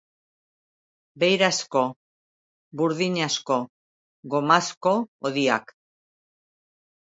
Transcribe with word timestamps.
Beirazko, 1.23 1.83
burdinazko, 2.81 3.59
gomazko 4.35 4.95
hodiak. 5.29 5.77